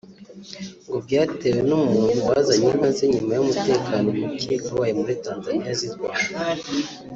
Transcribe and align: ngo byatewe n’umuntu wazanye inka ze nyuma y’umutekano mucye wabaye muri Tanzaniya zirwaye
ngo 0.87 0.97
byatewe 1.05 1.59
n’umuntu 1.67 2.19
wazanye 2.29 2.67
inka 2.71 2.89
ze 2.95 3.05
nyuma 3.13 3.31
y’umutekano 3.33 4.07
mucye 4.19 4.53
wabaye 4.65 4.93
muri 4.99 5.13
Tanzaniya 5.23 5.71
zirwaye 5.79 6.25